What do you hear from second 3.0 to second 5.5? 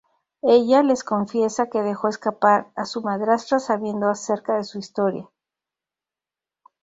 madrastra sabiendo acerca de su historia.